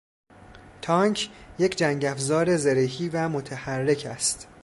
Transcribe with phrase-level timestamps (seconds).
[0.81, 1.29] تانک
[1.59, 4.47] یک جنگافزار زرهی و متحرک است.